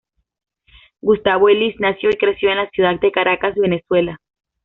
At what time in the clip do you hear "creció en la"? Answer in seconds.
2.17-2.69